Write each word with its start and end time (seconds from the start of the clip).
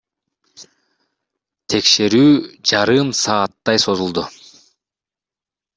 Текшерүү 1.73 2.33
жарым 2.73 3.15
сааттай 3.21 3.85
созулду. 3.89 4.29